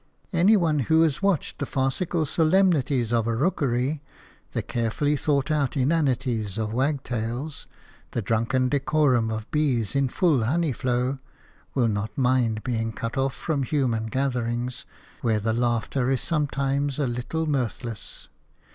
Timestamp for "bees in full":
9.51-10.43